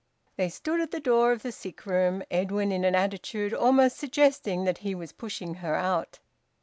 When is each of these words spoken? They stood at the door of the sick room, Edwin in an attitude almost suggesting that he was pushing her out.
They 0.35 0.49
stood 0.49 0.81
at 0.81 0.89
the 0.89 0.99
door 0.99 1.31
of 1.31 1.43
the 1.43 1.51
sick 1.51 1.85
room, 1.85 2.23
Edwin 2.31 2.71
in 2.71 2.83
an 2.83 2.95
attitude 2.95 3.53
almost 3.53 3.97
suggesting 3.97 4.63
that 4.63 4.79
he 4.79 4.95
was 4.95 5.11
pushing 5.11 5.53
her 5.61 5.75
out. 5.75 6.17